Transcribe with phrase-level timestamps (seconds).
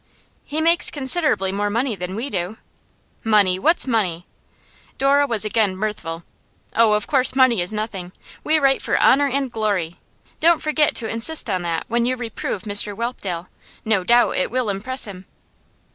[0.43, 2.57] 'He makes considerably more money than we do.'
[3.23, 3.59] 'Money!
[3.59, 4.25] What's money?'
[4.97, 6.23] Dora was again mirthful.
[6.75, 8.11] 'Oh, of course money is nothing!
[8.43, 9.97] We write for honour and glory.
[10.39, 13.49] Don't forget to insist on that when you reprove Mr Whelpdale;
[13.85, 15.27] no doubt it will impress him.